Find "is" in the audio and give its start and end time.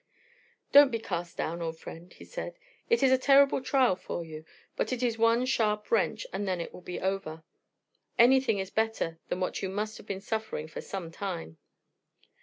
3.03-3.11, 5.03-5.19, 8.57-8.71